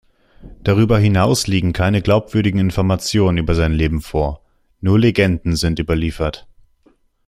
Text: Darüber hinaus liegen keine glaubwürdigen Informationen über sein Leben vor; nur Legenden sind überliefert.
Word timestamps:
Darüber 0.63 0.97
hinaus 0.97 1.45
liegen 1.45 1.73
keine 1.73 2.01
glaubwürdigen 2.01 2.59
Informationen 2.59 3.37
über 3.37 3.53
sein 3.53 3.71
Leben 3.71 4.01
vor; 4.01 4.41
nur 4.79 4.97
Legenden 4.97 5.55
sind 5.55 5.77
überliefert. 5.77 6.47